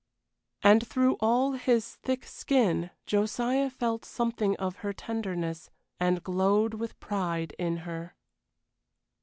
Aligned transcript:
And 0.63 0.87
through 0.87 1.15
all 1.19 1.51
his 1.51 1.97
thick 1.97 2.25
skin 2.25 2.89
Josiah 3.05 3.69
felt 3.69 4.03
something 4.03 4.57
of 4.57 4.77
her 4.77 4.93
tenderness, 4.93 5.69
and 5.99 6.23
glowed 6.23 6.73
with 6.73 6.99
pride 6.99 7.53
in 7.59 7.77
her. 7.85 8.15